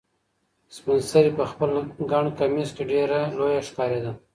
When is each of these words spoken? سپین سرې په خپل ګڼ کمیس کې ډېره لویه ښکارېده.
سپین 0.75 0.99
سرې 1.11 1.31
په 1.37 1.43
خپل 1.51 1.69
ګڼ 2.11 2.25
کمیس 2.39 2.69
کې 2.75 2.83
ډېره 2.91 3.19
لویه 3.37 3.61
ښکارېده. 3.67 4.11